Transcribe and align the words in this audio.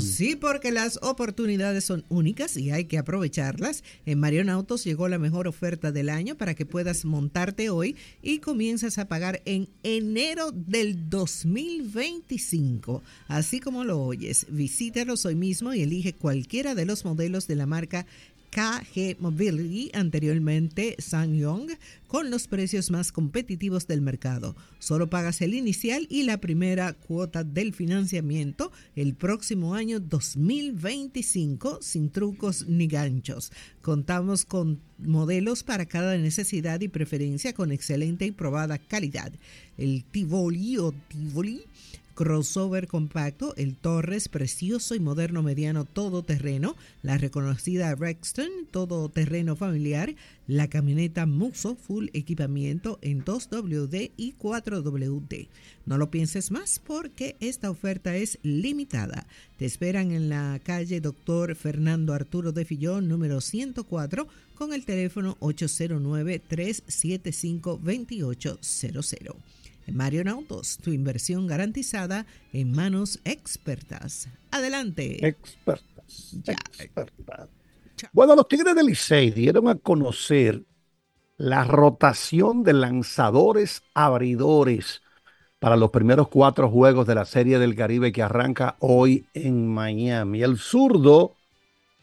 Sí, 0.00 0.36
porque 0.36 0.72
las 0.72 0.98
oportunidades 1.02 1.84
son 1.84 2.04
únicas 2.08 2.56
y 2.56 2.70
hay 2.70 2.86
que 2.86 2.98
aprovecharlas. 2.98 3.84
En 4.06 4.18
Marion 4.18 4.48
Autos 4.48 4.84
llegó 4.84 5.08
la 5.08 5.18
mejor 5.18 5.46
oferta 5.48 5.92
del 5.92 6.08
año 6.08 6.36
para 6.36 6.54
que 6.54 6.66
puedas 6.66 7.04
montarte 7.04 7.70
hoy 7.70 7.96
y 8.22 8.38
comienzas 8.38 8.98
a 8.98 9.08
pagar 9.08 9.42
en 9.44 9.68
enero 9.82 10.50
del 10.52 11.08
2025. 11.08 13.02
Así 13.28 13.60
como 13.60 13.84
lo 13.84 14.02
oyes, 14.02 14.46
visítalos 14.48 15.26
hoy 15.26 15.34
mismo 15.34 15.74
y 15.74 15.82
elige 15.82 16.14
cualquiera 16.14 16.74
de 16.74 16.86
los 16.86 17.04
modelos 17.04 17.46
de 17.46 17.56
la 17.56 17.66
marca 17.66 18.06
KG 18.50 19.16
Mobility, 19.20 19.90
anteriormente 19.94 20.96
SsangYong, 20.98 21.68
con 22.06 22.30
los 22.30 22.48
precios 22.48 22.90
más 22.90 23.12
competitivos 23.12 23.86
del 23.86 24.00
mercado. 24.00 24.56
Solo 24.80 25.08
pagas 25.08 25.40
el 25.40 25.54
inicial 25.54 26.06
y 26.10 26.24
la 26.24 26.38
primera 26.38 26.92
cuota 26.92 27.44
del 27.44 27.72
financiamiento 27.72 28.72
el 28.96 29.14
próximo 29.14 29.74
año 29.74 30.00
2025 30.00 31.78
sin 31.80 32.10
trucos 32.10 32.66
ni 32.66 32.88
ganchos. 32.88 33.52
Contamos 33.82 34.44
con 34.44 34.80
modelos 34.98 35.62
para 35.62 35.86
cada 35.86 36.16
necesidad 36.16 36.80
y 36.80 36.88
preferencia 36.88 37.52
con 37.52 37.72
excelente 37.72 38.26
y 38.26 38.32
probada 38.32 38.78
calidad. 38.78 39.32
El 39.78 40.04
Tivoli 40.04 40.78
o 40.78 40.92
Tivoli 41.08 41.62
crossover 42.20 42.86
compacto, 42.86 43.54
el 43.56 43.76
Torres 43.76 44.28
precioso 44.28 44.94
y 44.94 45.00
moderno 45.00 45.42
mediano 45.42 45.86
todoterreno, 45.86 46.76
la 47.00 47.16
reconocida 47.16 47.94
Rexton 47.94 48.50
todoterreno 48.70 49.56
familiar, 49.56 50.14
la 50.46 50.68
camioneta 50.68 51.24
Muso 51.24 51.76
full 51.76 52.08
equipamiento 52.12 52.98
en 53.00 53.24
2WD 53.24 54.10
y 54.18 54.34
4WD. 54.34 55.48
No 55.86 55.96
lo 55.96 56.10
pienses 56.10 56.50
más 56.50 56.78
porque 56.78 57.36
esta 57.40 57.70
oferta 57.70 58.14
es 58.14 58.38
limitada. 58.42 59.26
Te 59.56 59.64
esperan 59.64 60.10
en 60.10 60.28
la 60.28 60.60
calle 60.62 61.00
Doctor 61.00 61.54
Fernando 61.54 62.12
Arturo 62.12 62.52
de 62.52 62.66
Fillón 62.66 63.08
número 63.08 63.40
104 63.40 64.28
con 64.56 64.74
el 64.74 64.84
teléfono 64.84 65.38
809 65.40 66.38
375 66.38 67.80
2800. 67.82 69.36
Marion 69.92 70.28
Autos, 70.28 70.78
tu 70.78 70.90
inversión 70.90 71.46
garantizada 71.46 72.26
en 72.52 72.72
manos 72.72 73.20
expertas. 73.24 74.28
Adelante. 74.50 75.26
Expertas. 75.26 76.36
expertas. 76.46 77.48
Bueno, 78.12 78.34
los 78.34 78.48
Tigres 78.48 78.74
del 78.74 78.86
Licey 78.86 79.30
dieron 79.30 79.68
a 79.68 79.74
conocer 79.74 80.64
la 81.36 81.64
rotación 81.64 82.62
de 82.62 82.72
lanzadores 82.72 83.82
abridores 83.94 85.02
para 85.58 85.76
los 85.76 85.90
primeros 85.90 86.28
cuatro 86.28 86.70
juegos 86.70 87.06
de 87.06 87.14
la 87.14 87.26
Serie 87.26 87.58
del 87.58 87.76
Caribe 87.76 88.12
que 88.12 88.22
arranca 88.22 88.76
hoy 88.80 89.26
en 89.34 89.68
Miami. 89.68 90.42
El 90.42 90.56
zurdo, 90.56 91.36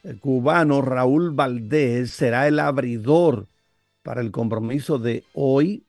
el 0.03 0.19
cubano 0.19 0.81
Raúl 0.81 1.31
Valdés, 1.31 2.11
será 2.11 2.47
el 2.47 2.59
abridor 2.59 3.47
para 4.03 4.21
el 4.21 4.31
compromiso 4.31 4.99
de 4.99 5.23
hoy 5.33 5.86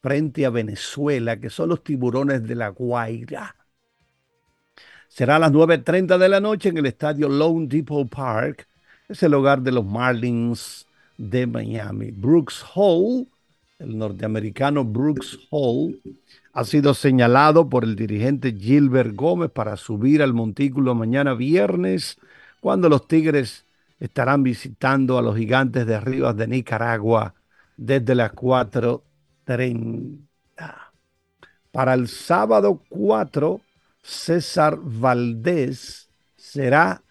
frente 0.00 0.46
a 0.46 0.50
Venezuela, 0.50 1.38
que 1.38 1.50
son 1.50 1.70
los 1.70 1.82
tiburones 1.84 2.46
de 2.46 2.54
la 2.54 2.68
Guaira. 2.68 3.54
Será 5.08 5.36
a 5.36 5.38
las 5.40 5.52
9.30 5.52 6.18
de 6.18 6.28
la 6.28 6.40
noche 6.40 6.68
en 6.68 6.78
el 6.78 6.86
estadio 6.86 7.28
Lone 7.28 7.66
Depot 7.66 8.08
Park. 8.08 8.68
Es 9.08 9.22
el 9.22 9.34
hogar 9.34 9.60
de 9.60 9.72
los 9.72 9.84
Marlins 9.84 10.86
de 11.18 11.46
Miami. 11.46 12.12
Brooks 12.12 12.64
Hall, 12.74 13.26
el 13.78 13.98
norteamericano 13.98 14.84
Brooks 14.84 15.38
Hall, 15.50 16.00
ha 16.52 16.64
sido 16.64 16.94
señalado 16.94 17.68
por 17.68 17.84
el 17.84 17.96
dirigente 17.96 18.52
Gilbert 18.52 19.14
Gómez 19.14 19.50
para 19.50 19.76
subir 19.76 20.22
al 20.22 20.32
montículo 20.32 20.94
mañana 20.94 21.34
viernes, 21.34 22.16
cuando 22.60 22.88
los 22.88 23.08
Tigres 23.08 23.66
estarán 23.98 24.42
visitando 24.42 25.18
a 25.18 25.22
los 25.22 25.36
gigantes 25.36 25.86
de 25.86 26.00
Rivas 26.00 26.36
de 26.36 26.46
Nicaragua 26.46 27.34
desde 27.76 28.14
las 28.14 28.32
4 28.32 29.02
para 31.70 31.94
el 31.94 32.08
sábado 32.08 32.82
4, 32.88 33.60
César 34.02 34.78
Valdés 34.80 36.08
será 36.36 37.02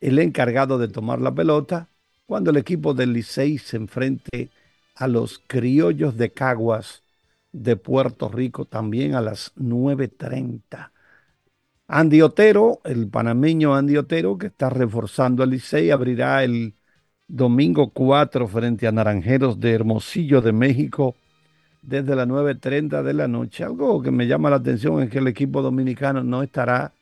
el 0.00 0.18
encargado 0.18 0.78
de 0.78 0.88
tomar 0.88 1.20
la 1.20 1.34
pelota 1.34 1.88
cuando 2.26 2.50
el 2.50 2.56
equipo 2.56 2.94
del 2.94 3.12
Licey 3.12 3.58
se 3.58 3.76
enfrente 3.76 4.50
a 4.94 5.06
los 5.08 5.40
criollos 5.46 6.16
de 6.16 6.32
Caguas 6.32 7.02
de 7.52 7.76
Puerto 7.76 8.28
Rico 8.28 8.64
también 8.64 9.14
a 9.14 9.20
las 9.20 9.54
9.30. 9.56 10.90
Andy 11.86 12.22
Otero, 12.22 12.80
el 12.84 13.08
panameño 13.08 13.74
Andy 13.74 13.98
Otero, 13.98 14.38
que 14.38 14.46
está 14.46 14.70
reforzando 14.70 15.42
al 15.42 15.50
Licey, 15.50 15.90
abrirá 15.90 16.42
el 16.42 16.74
domingo 17.28 17.90
4 17.90 18.48
frente 18.48 18.86
a 18.86 18.92
Naranjeros 18.92 19.60
de 19.60 19.72
Hermosillo 19.72 20.40
de 20.40 20.52
México 20.52 21.16
desde 21.82 22.14
las 22.16 22.28
9.30 22.28 23.02
de 23.02 23.12
la 23.12 23.28
noche. 23.28 23.64
Algo 23.64 24.00
que 24.00 24.10
me 24.10 24.26
llama 24.26 24.50
la 24.50 24.56
atención 24.56 25.02
es 25.02 25.10
que 25.10 25.18
el 25.18 25.26
equipo 25.26 25.60
dominicano 25.60 26.22
no 26.22 26.42
estará 26.42 26.92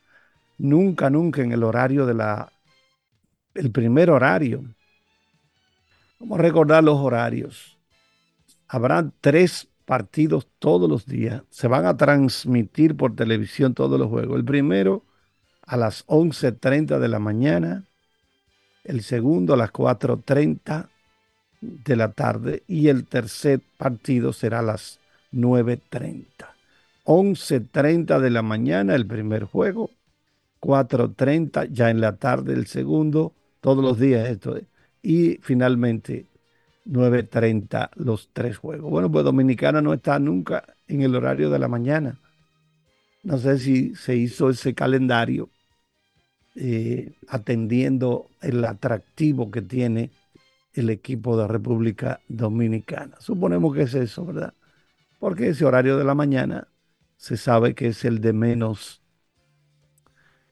nunca, 0.59 1.11
nunca 1.11 1.43
en 1.43 1.53
el 1.53 1.63
horario 1.63 2.07
de 2.07 2.15
la, 2.15 2.51
el 3.55 3.71
primer 3.71 4.11
horario. 4.11 4.65
Vamos 6.19 6.39
a 6.39 6.43
recordar 6.43 6.83
los 6.83 6.99
horarios. 6.99 7.79
Habrá 8.67 9.11
tres 9.21 9.69
partidos 9.85 10.47
todos 10.59 10.89
los 10.89 11.07
días. 11.07 11.43
Se 11.51 11.69
van 11.69 11.87
a 11.87 11.97
transmitir 11.97 12.97
por 12.97 13.15
televisión 13.15 13.75
todos 13.75 13.99
los 13.99 14.09
juegos. 14.09 14.37
El 14.37 14.45
primero 14.45 15.05
a 15.63 15.77
las 15.77 16.07
11.30 16.07 16.99
de 16.99 17.09
la 17.09 17.19
mañana. 17.19 17.85
El 18.85 19.03
segundo 19.03 19.55
a 19.55 19.57
las 19.57 19.73
4.30 19.73 20.89
de 21.61 21.97
la 21.97 22.13
tarde 22.13 22.63
y 22.67 22.89
el 22.89 23.07
tercer 23.07 23.61
partido 23.77 24.33
será 24.33 24.61
a 24.61 24.63
las 24.63 24.99
9.30. 25.33 26.27
11.30 27.05 28.21
de 28.21 28.31
la 28.31 28.43
mañana 28.43 28.95
el 28.95 29.07
primer 29.07 29.45
juego, 29.45 29.91
4.30 30.61 31.69
ya 31.71 31.91
en 31.91 32.01
la 32.01 32.17
tarde 32.17 32.55
el 32.55 32.67
segundo, 32.67 33.35
todos 33.61 33.83
los 33.83 33.99
días 33.99 34.29
esto. 34.29 34.59
Y 35.03 35.39
finalmente 35.43 36.27
9.30 36.87 37.91
los 37.97 38.31
tres 38.33 38.57
juegos. 38.59 38.91
Bueno, 38.91 39.11
pues 39.11 39.25
Dominicana 39.25 39.81
no 39.83 39.95
está 39.95 40.19
nunca 40.19 40.65
en 40.89 41.03
el 41.03 41.15
horario 41.15 41.51
de 41.51 41.59
la 41.59 41.69
mañana. 41.69 42.19
No 43.23 43.39
sé 43.39 43.59
si 43.59 43.95
se 43.95 44.17
hizo 44.17 44.51
ese 44.51 44.75
calendario 44.75 45.51
eh, 46.55 47.13
atendiendo 47.29 48.31
el 48.41 48.65
atractivo 48.65 49.51
que 49.51 49.63
tiene 49.63 50.11
el 50.75 50.91
equipo 50.91 51.37
de 51.37 51.49
República 51.49 52.21
Dominicana. 52.29 53.17
Suponemos 53.19 53.75
que 53.75 53.83
es 53.83 53.95
eso, 53.95 54.25
¿verdad? 54.25 54.55
Porque 55.19 55.49
ese 55.49 55.65
horario 55.65 55.97
de 55.97 56.05
la 56.05 56.15
mañana 56.15 56.69
se 57.17 57.37
sabe 57.37 57.75
que 57.75 57.89
es 57.89 58.05
el 58.05 58.21
de 58.21 58.33
menos 58.33 59.03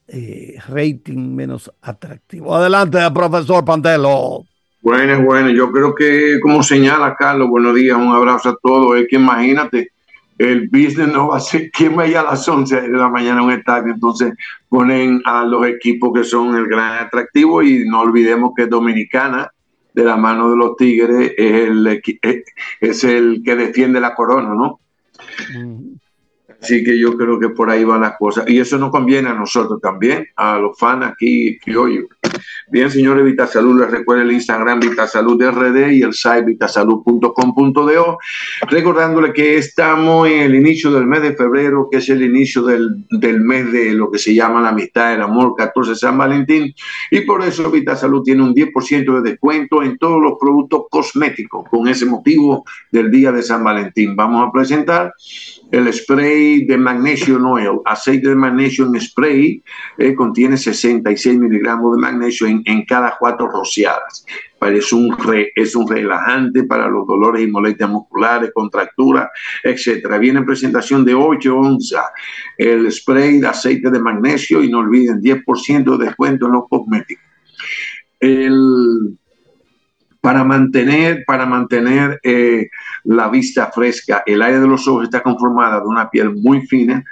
eh, 0.08 0.58
rating, 0.68 1.34
menos 1.34 1.72
atractivo. 1.82 2.54
Adelante, 2.54 2.98
profesor 3.12 3.64
Pantelo. 3.64 4.44
Bueno, 4.80 5.22
bueno, 5.22 5.50
yo 5.50 5.70
creo 5.72 5.94
que 5.94 6.38
como 6.40 6.62
señala 6.62 7.16
Carlos, 7.16 7.48
buenos 7.48 7.74
días, 7.74 7.96
un 7.96 8.14
abrazo 8.14 8.50
a 8.50 8.56
todos. 8.62 8.98
Es 8.98 9.06
que 9.08 9.16
imagínate, 9.16 9.92
el 10.38 10.68
business 10.68 11.08
no 11.08 11.28
va 11.28 11.38
a 11.38 11.40
ser, 11.40 11.70
¿quién 11.72 11.96
vaya 11.96 12.20
a 12.20 12.24
las 12.24 12.48
11 12.48 12.82
de 12.82 12.88
la 12.88 13.08
mañana 13.08 13.40
a 13.40 13.42
un 13.42 13.52
estadio? 13.52 13.92
Entonces 13.92 14.34
ponen 14.68 15.20
a 15.24 15.44
los 15.44 15.66
equipos 15.66 16.12
que 16.14 16.24
son 16.24 16.56
el 16.56 16.68
gran 16.68 17.04
atractivo 17.04 17.62
y 17.62 17.84
no 17.88 18.00
olvidemos 18.00 18.52
que 18.56 18.66
Dominicana 18.66 19.50
de 19.92 20.04
la 20.04 20.16
mano 20.16 20.50
de 20.50 20.56
los 20.56 20.76
Tigres 20.76 21.32
es 21.36 21.52
el, 21.68 22.02
es 22.80 23.04
el 23.04 23.42
que 23.44 23.56
defiende 23.56 24.00
la 24.00 24.14
corona, 24.14 24.54
¿no? 24.54 24.80
Así 26.60 26.82
que 26.82 26.98
yo 26.98 27.16
creo 27.16 27.38
que 27.38 27.50
por 27.50 27.70
ahí 27.70 27.84
van 27.84 28.00
las 28.00 28.16
cosas. 28.18 28.44
Y 28.48 28.58
eso 28.58 28.78
nos 28.78 28.90
conviene 28.90 29.28
a 29.28 29.34
nosotros 29.34 29.80
también, 29.80 30.26
a 30.36 30.58
los 30.58 30.76
fans 30.78 31.06
aquí 31.06 31.58
criollos. 31.58 32.06
Bien, 32.70 32.90
señores, 32.90 33.24
Vitasalud, 33.24 33.80
les 33.80 33.90
recuerdo 33.90 34.22
el 34.22 34.32
Instagram 34.32 34.80
Vitasalud 34.80 35.40
RD 35.40 35.92
y 35.92 36.02
el 36.02 36.12
site 36.12 36.42
vitasalud.com.do. 36.42 38.18
Recordándole 38.68 39.32
que 39.32 39.56
estamos 39.56 40.28
en 40.28 40.40
el 40.40 40.54
inicio 40.56 40.90
del 40.90 41.06
mes 41.06 41.22
de 41.22 41.34
febrero, 41.34 41.88
que 41.90 41.98
es 41.98 42.08
el 42.08 42.22
inicio 42.22 42.62
del, 42.62 43.04
del 43.10 43.40
mes 43.40 43.70
de 43.72 43.94
lo 43.94 44.10
que 44.10 44.18
se 44.18 44.34
llama 44.34 44.60
la 44.60 44.70
amistad, 44.70 45.14
el 45.14 45.22
amor, 45.22 45.54
14 45.56 45.94
San 45.94 46.18
Valentín. 46.18 46.74
Y 47.10 47.20
por 47.20 47.42
eso 47.42 47.70
Vitasalud 47.70 48.22
tiene 48.22 48.42
un 48.42 48.54
10% 48.54 49.22
de 49.22 49.30
descuento 49.30 49.82
en 49.82 49.96
todos 49.96 50.20
los 50.20 50.34
productos 50.40 50.82
cosméticos 50.90 51.66
con 51.70 51.88
ese 51.88 52.04
motivo 52.04 52.64
del 52.90 53.10
día 53.10 53.32
de 53.32 53.42
San 53.42 53.62
Valentín. 53.62 54.16
Vamos 54.16 54.46
a 54.46 54.52
presentar 54.52 55.12
el 55.70 55.92
spray 55.92 56.64
de 56.64 56.78
magnesio 56.78 57.36
oil, 57.36 57.80
aceite 57.84 58.28
de 58.28 58.34
magnesio 58.34 58.86
en 58.86 58.98
spray, 59.00 59.62
eh, 59.98 60.14
contiene 60.14 60.56
66 60.56 61.38
miligramos 61.38 61.94
de 61.94 62.02
magnesio 62.02 62.46
en, 62.46 62.84
cada 62.86 63.16
cuatro 63.18 63.48
rociadas. 63.48 64.24
Es 64.60 64.92
un, 64.92 65.14
es 65.54 65.76
un 65.76 65.88
relajante 65.88 66.64
para 66.64 66.88
los 66.88 67.06
dolores 67.06 67.42
y 67.42 67.46
molestias 67.48 67.90
musculares, 67.90 68.50
contracturas, 68.54 69.28
etc. 69.62 70.18
Viene 70.18 70.40
en 70.40 70.46
presentación 70.46 71.04
de 71.04 71.14
8 71.14 71.56
onzas 71.56 72.06
el 72.56 72.90
spray 72.90 73.38
de 73.38 73.48
aceite 73.48 73.90
de 73.90 74.00
magnesio 74.00 74.62
y 74.62 74.70
no 74.70 74.78
olviden 74.78 75.20
10% 75.20 75.96
de 75.96 76.04
descuento 76.06 76.46
en 76.46 76.52
los 76.52 76.64
cosméticos. 76.68 77.24
El, 78.20 79.17
para 80.20 80.44
mantener, 80.44 81.24
para 81.26 81.46
mantener 81.46 82.20
eh, 82.22 82.68
la 83.04 83.28
vista 83.28 83.70
fresca. 83.72 84.22
El 84.26 84.42
área 84.42 84.60
de 84.60 84.66
los 84.66 84.86
ojos 84.88 85.04
está 85.04 85.22
conformada 85.22 85.80
de 85.80 85.86
una 85.86 86.10
piel 86.10 86.34
muy 86.34 86.66
fina, 86.66 87.04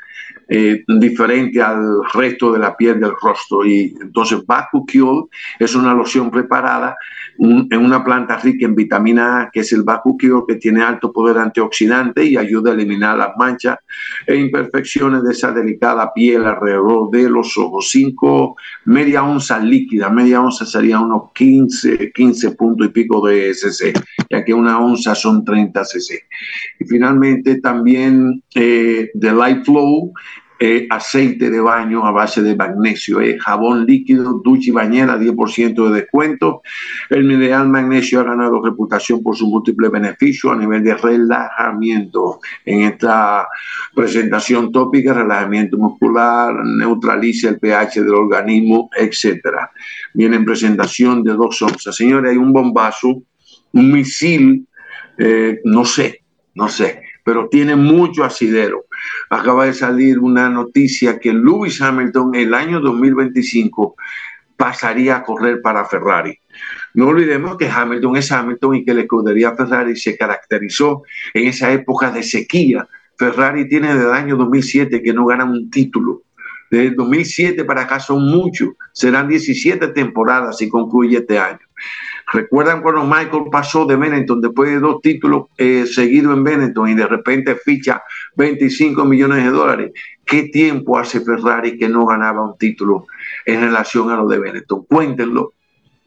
eh, 0.49 0.85
diferente 0.87 1.61
al 1.61 2.03
resto 2.15 2.53
de 2.53 2.59
la 2.59 2.77
piel 2.77 3.01
del 3.01 3.13
rostro. 3.21 3.65
Y 3.65 3.95
entonces 4.01 4.41
Cure 4.71 5.29
es 5.59 5.75
una 5.75 5.95
loción 5.95 6.31
preparada 6.31 6.97
en 7.39 7.85
una 7.85 8.03
planta 8.03 8.39
rica 8.39 8.65
en 8.65 8.75
vitamina 8.75 9.41
A, 9.41 9.51
que 9.51 9.61
es 9.61 9.73
el 9.73 9.85
Cure, 9.85 10.45
que 10.49 10.55
tiene 10.55 10.83
alto 10.83 11.13
poder 11.13 11.39
antioxidante 11.39 12.25
y 12.25 12.37
ayuda 12.37 12.71
a 12.71 12.75
eliminar 12.75 13.19
las 13.19 13.37
manchas 13.37 13.79
e 14.27 14.37
imperfecciones 14.37 15.23
de 15.23 15.33
esa 15.33 15.53
delicada 15.53 16.13
piel 16.15 16.45
alrededor 16.45 17.11
de 17.11 17.29
los 17.29 17.57
ojos. 17.59 17.89
Cinco, 17.91 18.57
media 18.85 19.25
onza 19.25 19.59
líquida, 19.59 20.09
media 20.11 20.41
onza 20.41 20.65
sería 20.65 21.01
unos 21.01 21.33
15, 21.35 22.13
15 22.13 22.51
puntos 22.53 22.87
y 22.87 22.91
pico 22.91 23.27
de 23.27 23.53
cc, 23.53 23.93
ya 24.31 24.45
que 24.45 24.55
una 24.55 24.79
onza 24.79 25.15
son 25.15 25.45
30 25.45 25.85
cc. 25.85 26.25
Y 26.81 26.85
finalmente 26.85 27.61
también 27.61 28.43
eh, 28.55 29.11
The 29.19 29.33
Light 29.33 29.65
Flow 29.65 30.13
eh, 30.59 30.87
aceite 30.89 31.51
de 31.51 31.61
baño 31.61 32.07
a 32.07 32.11
base 32.13 32.43
de 32.43 32.57
magnesio, 32.57 33.21
eh, 33.21 33.39
jabón 33.39 33.85
líquido, 33.85 34.41
ducha 34.43 34.71
y 34.71 34.73
bañera, 34.73 35.19
10% 35.19 35.89
de 35.89 36.01
descuento. 36.01 36.63
El 37.11 37.25
mineral 37.25 37.69
magnesio 37.69 38.21
ha 38.21 38.25
ganado 38.25 38.63
reputación 38.63 39.23
por 39.23 39.37
su 39.37 39.47
múltiple 39.47 39.91
beneficio 39.91 40.51
a 40.51 40.57
nivel 40.57 40.83
de 40.83 40.95
relajamiento. 40.95 42.41
En 42.65 42.83
esta 42.83 43.47
presentación 43.95 44.73
tópica, 44.73 45.13
relajamiento 45.13 45.77
muscular, 45.77 46.55
neutraliza 46.65 47.51
el 47.51 47.59
pH 47.59 48.03
del 48.03 48.15
organismo, 48.15 48.89
etc. 48.97 49.41
Viene 50.15 50.37
en 50.37 50.45
presentación 50.47 51.23
de 51.23 51.35
dos 51.35 51.61
onzas. 51.61 51.95
Señores, 51.95 52.31
hay 52.31 52.39
un 52.39 52.53
bombazo, 52.53 53.23
un 53.73 53.93
misil, 53.93 54.67
eh, 55.19 55.61
no 55.65 55.85
sé, 55.85 56.23
no 56.55 56.69
sé 56.69 57.03
pero 57.27 57.49
tiene 57.49 57.75
mucho 57.75 58.23
asidero. 58.23 58.86
Acaba 59.31 59.67
de 59.67 59.75
salir 59.75 60.19
una 60.19 60.49
noticia 60.49 61.19
que 61.19 61.33
Lewis 61.33 61.81
Hamilton 61.81 62.35
el 62.35 62.55
año 62.55 62.81
2025 62.81 63.97
pasaría 64.57 65.17
a 65.17 65.23
correr 65.23 65.61
para 65.61 65.85
Ferrari. 65.85 66.39
No 66.95 67.09
olvidemos 67.09 67.57
que 67.57 67.69
Hamilton 67.69 68.17
es 68.17 68.33
Hamilton 68.33 68.77
y 68.77 68.85
que 68.85 68.95
la 68.95 69.03
escudería 69.03 69.55
Ferrari 69.55 69.97
se 69.97 70.17
caracterizó 70.17 71.03
en 71.35 71.49
esa 71.49 71.71
época 71.73 72.11
de 72.11 72.23
sequía. 72.23 72.89
Ferrari 73.19 73.69
tiene 73.69 73.95
desde 73.95 74.09
el 74.09 74.15
año 74.15 74.37
2007 74.37 75.03
que 75.03 75.13
no 75.13 75.27
gana 75.27 75.45
un 75.45 75.71
título. 75.71 76.23
Desde 76.71 76.95
2007 76.95 77.65
para 77.65 77.83
acá 77.83 78.01
son 78.01 78.23
muchos. 78.23 78.71
Serán 78.93 79.29
17 79.29 79.89
temporadas 79.89 80.59
si 80.59 80.69
concluye 80.69 81.19
este 81.19 81.39
año. 81.39 81.61
¿Recuerdan 82.33 82.83
cuando 82.83 83.05
Michael 83.05 83.45
pasó 83.53 83.87
de 83.87 83.95
Benetton 83.95 84.41
después 84.41 84.71
de 84.71 84.81
dos 84.81 85.01
títulos 85.01 85.47
eh, 85.57 85.87
seguidos 85.87 86.37
en 86.37 86.43
Benetton 86.43 86.89
y 86.89 86.95
de 86.95 87.07
repente 87.07 87.55
ficha 87.55 88.03
25 88.37 89.05
millones 89.05 89.45
de 89.45 89.51
dólares? 89.51 89.93
¿Qué 90.25 90.45
tiempo 90.45 90.99
hace 90.99 91.21
Ferrari 91.21 91.79
que 91.79 91.89
no 91.89 92.05
ganaba 92.05 92.45
un 92.45 92.59
título 92.59 93.07
en 93.45 93.61
relación 93.61 94.11
a 94.11 94.17
lo 94.17 94.27
de 94.27 94.41
Benetton? 94.41 94.85
Cuéntenlo, 94.87 95.53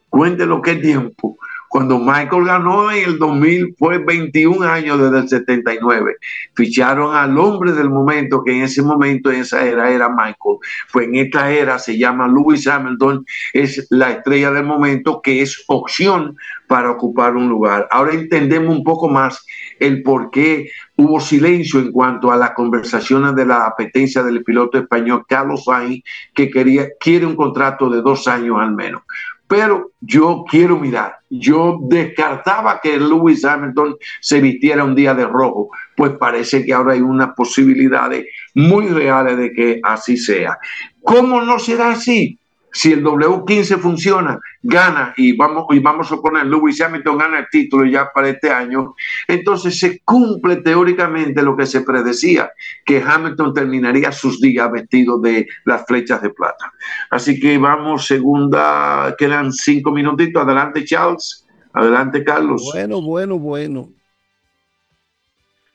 cuéntenlo 0.09 0.61
qué 0.61 0.75
tiempo. 0.75 1.37
Cuando 1.69 1.99
Michael 1.99 2.45
ganó 2.45 2.91
en 2.91 3.09
el 3.09 3.19
2000 3.19 3.75
fue 3.77 3.99
21 3.99 4.67
años 4.67 4.99
desde 4.99 5.19
el 5.19 5.29
79. 5.29 6.15
Ficharon 6.55 7.15
al 7.15 7.37
hombre 7.37 7.71
del 7.73 7.91
momento, 7.91 8.43
que 8.43 8.51
en 8.51 8.63
ese 8.63 8.81
momento, 8.81 9.31
en 9.31 9.41
esa 9.41 9.63
era, 9.63 9.91
era 9.91 10.09
Michael. 10.09 10.57
Pues 10.91 11.07
en 11.07 11.15
esta 11.15 11.51
era 11.51 11.77
se 11.77 11.97
llama 11.97 12.27
Lewis 12.27 12.65
Hamilton, 12.67 13.23
es 13.53 13.85
la 13.91 14.09
estrella 14.11 14.51
del 14.51 14.65
momento 14.65 15.21
que 15.21 15.43
es 15.43 15.63
opción 15.67 16.35
para 16.67 16.89
ocupar 16.89 17.35
un 17.35 17.47
lugar. 17.47 17.87
Ahora 17.91 18.13
entendemos 18.13 18.75
un 18.75 18.83
poco 18.83 19.07
más 19.07 19.45
el 19.79 20.01
por 20.01 20.31
qué 20.31 20.71
hubo 20.97 21.19
silencio 21.19 21.79
en 21.79 21.91
cuanto 21.91 22.31
a 22.31 22.37
las 22.37 22.51
conversaciones 22.51 23.35
de 23.35 23.45
la 23.45 23.67
apetencia 23.67 24.23
del 24.23 24.43
piloto 24.43 24.79
español 24.79 25.23
Carlos 25.27 25.65
Sainz, 25.65 26.03
que 26.33 26.49
quería, 26.49 26.87
quiere 26.99 27.27
un 27.27 27.35
contrato 27.35 27.89
de 27.89 28.01
dos 28.01 28.27
años 28.27 28.57
al 28.59 28.75
menos 28.75 29.03
pero 29.49 29.93
yo 29.99 30.45
quiero 30.47 30.77
mirar. 30.77 31.15
Yo 31.29 31.79
descartaba 31.81 32.79
que 32.81 32.99
Lewis 32.99 33.43
Hamilton 33.43 33.97
se 34.21 34.39
vistiera 34.39 34.83
un 34.83 34.93
día 34.95 35.15
de 35.15 35.25
rojo, 35.25 35.69
pues 35.97 36.11
parece 36.19 36.63
que 36.63 36.71
ahora 36.71 36.93
hay 36.93 37.01
unas 37.01 37.33
posibilidades 37.35 38.27
muy 38.53 38.87
reales 38.87 39.37
de 39.37 39.51
que 39.51 39.79
así 39.83 40.17
sea. 40.17 40.57
¿Cómo 41.01 41.41
no 41.41 41.57
será 41.57 41.91
así? 41.91 42.38
Si 42.71 42.93
el 42.93 43.03
W15 43.03 43.79
funciona, 43.79 44.39
gana 44.61 45.13
y 45.17 45.35
vamos, 45.35 45.65
y 45.71 45.79
vamos 45.79 46.11
a 46.11 46.17
poner 46.17 46.45
Lewis 46.45 46.81
Hamilton 46.81 47.17
gana 47.17 47.39
el 47.39 47.47
título 47.51 47.85
ya 47.85 48.11
para 48.13 48.29
este 48.29 48.51
año, 48.51 48.95
entonces 49.27 49.79
se 49.79 49.99
cumple 50.01 50.57
teóricamente 50.57 51.41
lo 51.41 51.55
que 51.57 51.65
se 51.65 51.81
predecía, 51.81 52.51
que 52.85 53.01
Hamilton 53.01 53.53
terminaría 53.53 54.11
sus 54.11 54.39
días 54.39 54.71
vestido 54.71 55.19
de 55.19 55.47
las 55.65 55.85
flechas 55.85 56.21
de 56.21 56.29
plata. 56.29 56.71
Así 57.09 57.39
que 57.39 57.57
vamos, 57.57 58.05
segunda, 58.05 59.15
quedan 59.17 59.51
cinco 59.51 59.91
minutitos. 59.91 60.43
Adelante, 60.43 60.83
Charles. 60.85 61.45
Adelante, 61.73 62.23
Carlos. 62.23 62.69
Bueno, 62.73 63.01
bueno, 63.01 63.39
bueno. 63.39 63.89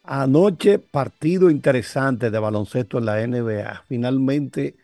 Anoche, 0.02 0.78
partido 0.78 1.48
interesante 1.48 2.30
de 2.30 2.38
baloncesto 2.38 2.98
en 2.98 3.06
la 3.06 3.26
NBA. 3.26 3.84
Finalmente 3.88 4.76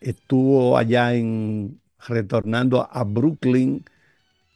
estuvo 0.00 0.78
allá 0.78 1.14
en 1.14 1.82
retornando 2.08 2.88
a 2.90 3.04
Brooklyn 3.04 3.84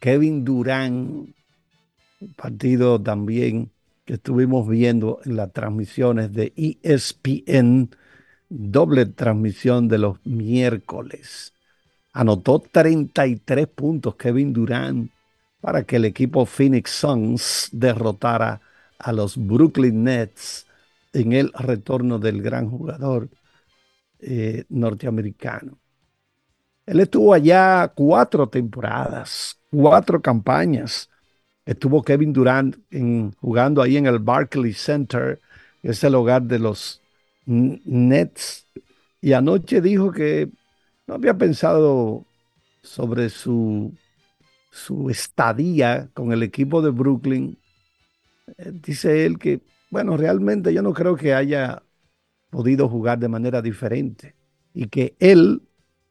Kevin 0.01 0.47
Durant, 0.47 1.37
partido 2.37 3.03
también 3.03 3.75
que 4.05 4.15
estuvimos 4.15 4.69
viendo 4.69 5.21
en 5.25 5.37
las 5.37 5.53
transmisiones 5.53 6.33
de 6.33 6.53
ESPN, 6.57 7.91
doble 8.49 9.07
transmisión 9.07 9.89
de 9.89 9.99
los 9.99 10.25
miércoles. 10.25 11.55
Anotó 12.13 12.61
33 12.61 13.67
puntos 13.67 14.17
Kevin 14.17 14.53
Durant 14.53 15.11
para 15.61 15.85
que 15.85 15.97
el 15.97 16.05
equipo 16.05 16.45
Phoenix 16.45 16.91
Suns 16.91 17.69
derrotara 17.73 18.61
a 18.99 19.13
los 19.13 19.37
Brooklyn 19.37 20.05
Nets 20.05 20.67
en 21.13 21.33
el 21.33 21.53
retorno 21.53 22.19
del 22.19 22.43
gran 22.43 22.69
jugador 22.69 23.31
eh, 24.19 24.65
norteamericano. 24.69 25.79
Él 26.87 27.01
estuvo 27.01 27.33
allá 27.33 27.89
cuatro 27.95 28.49
temporadas, 28.49 29.59
cuatro 29.71 30.21
campañas 30.21 31.09
Estuvo 31.67 32.03
Kevin 32.03 32.33
Durant 32.33 32.77
jugando 33.41 33.83
ahí 33.83 33.97
en 33.97 34.07
el 34.07 34.19
Barclays 34.19 34.79
Center, 34.79 35.41
es 35.83 36.05
el 36.05 36.15
hogar 36.15 36.43
de 36.43 36.59
los 36.59 37.01
Nets. 37.47 38.67
Y 39.21 39.33
anoche 39.33 39.81
dijo 39.81 40.13
que 40.13 40.51
no 41.07 41.15
había 41.15 41.37
pensado 41.37 42.27
sobre 42.83 43.31
su 43.31 43.95
su 44.75 45.09
estadía 45.09 46.11
con 46.15 46.33
el 46.33 46.43
equipo 46.43 46.83
de 46.83 46.91
Brooklyn, 46.91 47.57
eh, 48.59 48.73
dice 48.73 49.25
él 49.27 49.39
que, 49.39 49.63
bueno, 49.91 50.17
realmente 50.17 50.73
yo 50.75 50.83
no 50.83 50.93
creo 50.93 51.17
que 51.17 51.35
haya 51.35 51.83
podido 52.51 52.89
jugar 52.89 53.19
de 53.19 53.29
manera 53.29 53.63
diferente 53.63 54.37
y 54.75 54.89
que 54.89 55.17
él, 55.21 55.63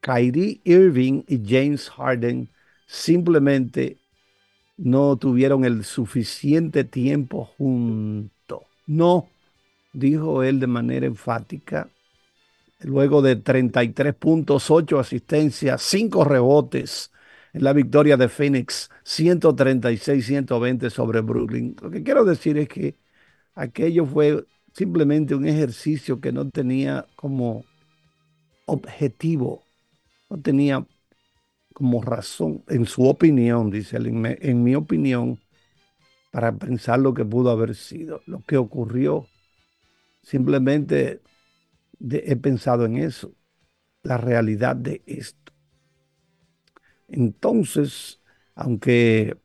Kyrie 0.01 0.61
Irving 0.65 1.23
y 1.27 1.41
James 1.45 1.89
Harden 1.89 2.49
simplemente 2.87 4.02
no 4.77 5.17
tuvieron 5.17 5.65
el 5.65 5.83
suficiente 5.83 6.83
tiempo 6.83 7.45
juntos. 7.57 8.61
No, 8.87 9.29
dijo 9.93 10.43
él 10.43 10.59
de 10.59 10.67
manera 10.67 11.05
enfática, 11.05 11.89
luego 12.81 13.21
de 13.21 13.35
33 13.37 14.13
puntos, 14.15 14.69
8 14.69 14.99
asistencias, 14.99 15.81
5 15.83 16.23
rebotes 16.25 17.11
en 17.53 17.63
la 17.63 17.73
victoria 17.73 18.17
de 18.17 18.29
Phoenix, 18.29 18.89
136-120 19.05 20.89
sobre 20.89 21.21
Brooklyn. 21.21 21.75
Lo 21.81 21.89
que 21.91 22.03
quiero 22.03 22.25
decir 22.25 22.57
es 22.57 22.67
que 22.67 22.97
aquello 23.55 24.05
fue 24.05 24.45
simplemente 24.73 25.35
un 25.35 25.47
ejercicio 25.47 26.19
que 26.19 26.31
no 26.31 26.49
tenía 26.49 27.05
como 27.15 27.63
objetivo, 28.65 29.63
no 30.29 30.41
tenía 30.41 30.85
como 31.73 32.01
razón, 32.01 32.63
en 32.67 32.85
su 32.85 33.07
opinión, 33.07 33.69
dice 33.69 33.97
él, 33.97 34.07
en, 34.07 34.63
mi 34.63 34.75
opinión, 34.75 35.39
para 36.31 36.55
pensar 36.55 36.99
lo 36.99 37.13
que 37.13 37.25
pudo 37.25 37.49
haber 37.51 37.75
sido, 37.75 38.21
lo 38.25 38.43
que 38.45 38.57
ocurrió. 38.57 39.27
Simplemente 40.21 41.21
he 41.99 42.35
pensado 42.35 42.85
en 42.85 42.97
eso, 42.97 43.35
la 44.03 44.17
realidad 44.17 44.75
de 44.75 45.03
esto. 45.05 45.53
Entonces, 47.07 48.21
aunque 48.55 49.37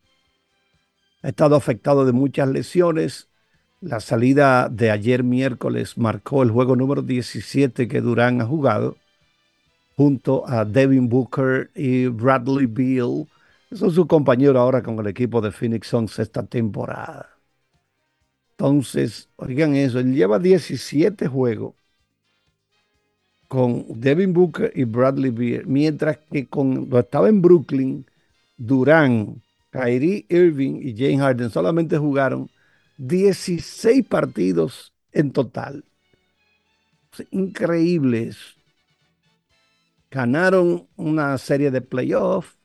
ha 1.23 1.29
estado 1.29 1.57
afectado 1.57 2.05
de 2.05 2.13
muchas 2.13 2.49
lesiones, 2.49 3.31
la 3.81 4.01
salida 4.01 4.69
de 4.69 4.91
ayer 4.91 5.23
miércoles 5.23 5.99
marcó 5.99 6.43
el 6.43 6.51
juego 6.51 6.77
número 6.77 7.03
17 7.03 7.89
que 7.89 8.01
Durán 8.01 8.41
ha 8.41 8.47
jugado 8.47 8.97
junto 9.99 10.49
a 10.49 10.65
Devin 10.65 11.09
Booker 11.09 11.73
y 11.75 12.07
Bradley 12.07 12.67
Beal. 12.67 13.27
Son 13.73 13.91
su 13.91 14.07
compañero 14.07 14.61
ahora 14.61 14.81
con 14.81 14.97
el 15.01 15.09
equipo 15.09 15.41
de 15.41 15.51
Phoenix 15.51 15.89
Suns 15.89 16.21
esta 16.21 16.47
temporada. 16.47 17.29
Entonces, 18.53 19.29
oigan 19.35 19.75
eso, 19.75 19.99
él 19.99 20.15
lleva 20.15 20.39
17 20.39 21.27
juegos 21.27 21.75
con 23.49 23.87
Devin 24.01 24.33
Booker 24.33 24.71
y 24.73 24.85
Bradley 24.85 25.33
Beal, 25.33 25.67
mientras 25.67 26.19
que 26.31 26.47
cuando 26.47 27.01
estaba 27.01 27.29
en 27.29 27.43
Brooklyn, 27.43 28.07
Durán, 28.57 29.43
Kyrie 29.71 30.27
Irving 30.29 30.81
y 30.81 30.95
Jane 30.97 31.19
Harden 31.19 31.51
solamente 31.51 31.99
jugaron 31.99 32.49
16 32.99 34.07
partidos 34.07 34.93
en 35.11 35.33
total. 35.33 35.85
Increíbles. 37.33 38.58
Ganaron 40.11 40.89
una 40.97 41.39
serie 41.39 41.71
de 41.71 41.81
playoffs. 41.81 42.59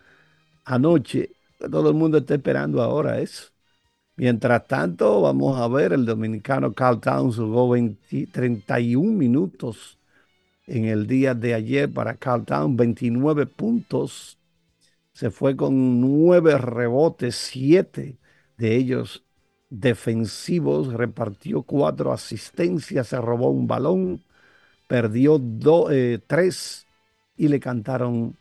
anoche. 0.66 1.36
Todo 1.58 1.90
el 1.90 1.96
mundo 1.96 2.18
está 2.18 2.36
esperando 2.36 2.82
ahora 2.82 3.20
eso. 3.20 3.53
Mientras 4.16 4.66
tanto, 4.66 5.22
vamos 5.22 5.58
a 5.58 5.66
ver, 5.68 5.92
el 5.92 6.06
dominicano 6.06 6.72
Carl 6.72 7.00
Towns 7.00 7.36
jugó 7.36 7.74
31 8.32 9.12
minutos 9.12 9.98
en 10.66 10.86
el 10.86 11.06
día 11.06 11.34
de 11.34 11.54
ayer 11.54 11.92
para 11.92 12.16
Carl 12.16 12.44
Towns, 12.44 12.76
29 12.76 13.46
puntos. 13.46 14.38
Se 15.12 15.30
fue 15.30 15.56
con 15.56 16.00
9 16.00 16.58
rebotes, 16.58 17.36
7 17.36 18.18
de 18.56 18.76
ellos 18.76 19.24
defensivos, 19.70 20.92
repartió 20.92 21.62
4 21.62 22.12
asistencias, 22.12 23.08
se 23.08 23.20
robó 23.20 23.50
un 23.50 23.66
balón 23.66 24.22
perdió 24.86 25.40
eh, 25.90 26.20
tres 26.26 26.86
y 27.36 27.48
le 27.48 27.60
cantaron 27.60 28.36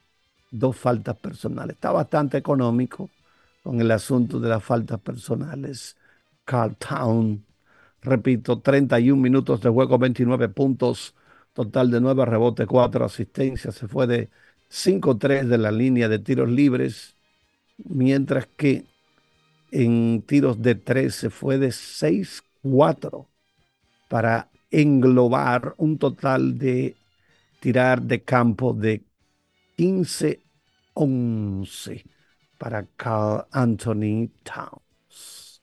dos 0.51 0.77
faltas 0.77 1.17
personales. 1.17 1.75
Está 1.75 1.91
bastante 1.91 2.37
económico 2.37 3.09
con 3.63 3.81
el 3.81 3.91
asunto 3.91 4.39
de 4.39 4.49
las 4.49 4.63
faltas 4.63 4.99
personales. 4.99 5.97
Carl 6.45 6.75
Town, 6.77 7.45
repito, 8.01 8.59
31 8.61 9.21
minutos 9.21 9.61
de 9.61 9.69
juego, 9.69 9.97
29 9.97 10.49
puntos, 10.49 11.15
total 11.53 11.89
de 11.91 12.01
9 12.01 12.25
rebotes, 12.25 12.67
4 12.67 13.05
asistencias. 13.05 13.75
Se 13.75 13.87
fue 13.87 14.07
de 14.07 14.29
5-3 14.69 15.47
de 15.47 15.57
la 15.57 15.71
línea 15.71 16.09
de 16.09 16.19
tiros 16.19 16.49
libres, 16.49 17.15
mientras 17.77 18.47
que 18.57 18.85
en 19.71 20.21
tiros 20.23 20.61
de 20.61 20.75
3 20.75 21.15
se 21.15 21.29
fue 21.29 21.57
de 21.57 21.69
6-4 21.69 23.27
para 24.09 24.49
englobar 24.71 25.73
un 25.77 25.97
total 25.97 26.57
de 26.57 26.97
tirar 27.61 28.01
de 28.01 28.21
campo 28.23 28.73
de 28.73 29.03
15-11 29.77 32.03
para 32.63 32.85
Carl 32.95 33.45
Anthony 33.51 34.29
Towns. 34.43 35.61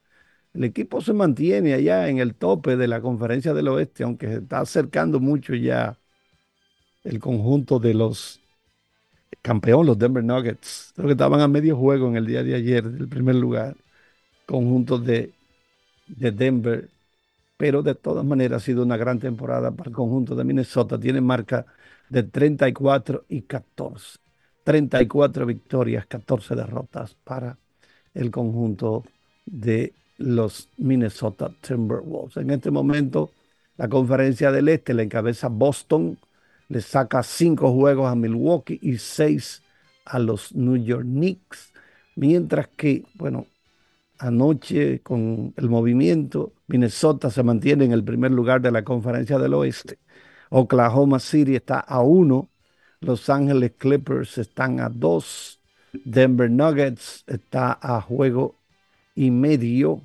El 0.52 0.64
equipo 0.64 1.00
se 1.00 1.14
mantiene 1.14 1.72
allá 1.72 2.10
en 2.10 2.18
el 2.18 2.34
tope 2.34 2.76
de 2.76 2.86
la 2.88 3.00
conferencia 3.00 3.54
del 3.54 3.68
oeste, 3.68 4.04
aunque 4.04 4.26
se 4.28 4.34
está 4.36 4.60
acercando 4.60 5.18
mucho 5.18 5.54
ya 5.54 5.98
el 7.02 7.18
conjunto 7.18 7.78
de 7.78 7.94
los 7.94 8.42
campeones, 9.40 9.86
los 9.86 9.98
Denver 9.98 10.22
Nuggets. 10.22 10.92
Creo 10.94 11.06
que 11.06 11.12
estaban 11.12 11.40
a 11.40 11.48
medio 11.48 11.74
juego 11.74 12.08
en 12.08 12.16
el 12.16 12.26
día 12.26 12.42
de 12.42 12.54
ayer, 12.54 12.84
del 12.84 13.08
primer 13.08 13.36
lugar. 13.36 13.76
Conjunto 14.46 14.98
de, 14.98 15.32
de 16.06 16.32
Denver 16.32 16.90
pero 17.56 17.82
de 17.82 17.94
todas 17.94 18.24
maneras 18.24 18.62
ha 18.62 18.66
sido 18.66 18.82
una 18.84 18.96
gran 18.98 19.18
temporada 19.20 19.70
para 19.72 19.90
el 19.90 19.96
conjunto 19.96 20.34
de 20.34 20.44
Minnesota. 20.44 20.98
Tiene 21.00 21.20
marca 21.22 21.66
de 22.10 22.24
34 22.24 23.24
y 23.28 23.42
14. 23.42 24.18
34 24.64 25.46
victorias, 25.46 26.06
14 26.06 26.54
derrotas 26.54 27.14
para 27.24 27.58
el 28.14 28.30
conjunto 28.30 29.04
de 29.46 29.92
los 30.18 30.68
Minnesota 30.76 31.50
Timberwolves. 31.60 32.36
En 32.36 32.50
este 32.50 32.70
momento, 32.70 33.30
la 33.76 33.88
conferencia 33.88 34.52
del 34.52 34.68
Este 34.68 34.94
le 34.94 35.04
encabeza 35.04 35.48
Boston, 35.48 36.18
le 36.68 36.80
saca 36.82 37.22
cinco 37.22 37.72
juegos 37.72 38.10
a 38.10 38.14
Milwaukee 38.14 38.78
y 38.82 38.98
seis 38.98 39.62
a 40.04 40.18
los 40.18 40.54
New 40.54 40.76
York 40.76 41.04
Knicks, 41.04 41.72
mientras 42.14 42.68
que, 42.68 43.04
bueno, 43.14 43.46
anoche 44.18 45.00
con 45.00 45.54
el 45.56 45.68
movimiento, 45.70 46.52
Minnesota 46.66 47.30
se 47.30 47.42
mantiene 47.42 47.86
en 47.86 47.92
el 47.92 48.04
primer 48.04 48.30
lugar 48.32 48.60
de 48.60 48.70
la 48.70 48.84
conferencia 48.84 49.38
del 49.38 49.54
oeste. 49.54 49.98
Oklahoma 50.50 51.18
City 51.20 51.56
está 51.56 51.80
a 51.80 52.02
uno 52.02 52.49
Los 53.00 53.30
Ángeles 53.30 53.72
Clippers 53.78 54.36
están 54.36 54.80
a 54.80 54.88
dos. 54.90 55.58
Denver 55.92 56.50
Nuggets 56.50 57.24
está 57.26 57.78
a 57.80 58.00
juego 58.00 58.54
y 59.14 59.30
medio. 59.30 60.02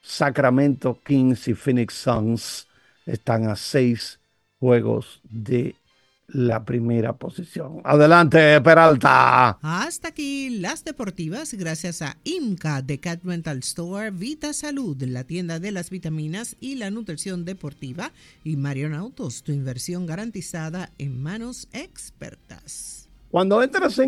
Sacramento 0.00 0.98
Kings 1.04 1.48
y 1.48 1.54
Phoenix 1.54 1.94
Suns 1.94 2.66
están 3.04 3.48
a 3.48 3.56
seis 3.56 4.18
juegos 4.58 5.20
de 5.24 5.74
la 6.28 6.64
primera 6.64 7.14
posición. 7.14 7.80
Adelante, 7.84 8.60
Peralta. 8.60 9.58
Hasta 9.62 10.08
aquí 10.08 10.50
las 10.50 10.84
deportivas, 10.84 11.54
gracias 11.54 12.02
a 12.02 12.18
IMCA 12.24 12.82
de 12.82 13.00
Cat 13.00 13.20
Rental 13.24 13.58
Store, 13.58 14.10
Vita 14.10 14.52
Salud, 14.52 15.02
la 15.02 15.24
tienda 15.24 15.58
de 15.58 15.72
las 15.72 15.90
vitaminas 15.90 16.56
y 16.60 16.74
la 16.76 16.90
nutrición 16.90 17.44
deportiva, 17.44 18.12
y 18.44 18.56
Marion 18.56 18.94
Autos, 18.94 19.42
tu 19.42 19.52
inversión 19.52 20.06
garantizada 20.06 20.92
en 20.98 21.22
manos 21.22 21.68
expertas. 21.72 23.08
Cuando 23.30 23.62
entras 23.62 23.98
en 23.98 24.06